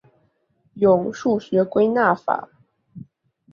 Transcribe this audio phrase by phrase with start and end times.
[0.73, 2.49] 用数学归纳法。